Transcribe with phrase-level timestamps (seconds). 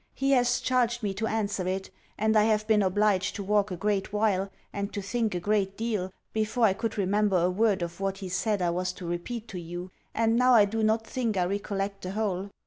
[0.15, 3.75] He has charged me to answer it, and I have been obliged to walk a
[3.77, 7.99] great while, and to think a great deal, before I could remember a word of
[7.99, 11.37] what he said I was to repeat to you; and now I do not think
[11.37, 12.49] I recollect the whole.